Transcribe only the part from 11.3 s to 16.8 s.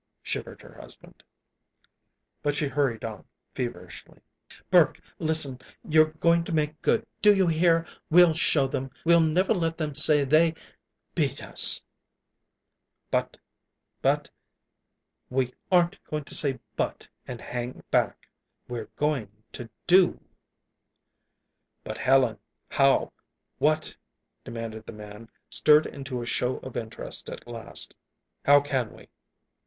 us!" "But but" "We aren't going to say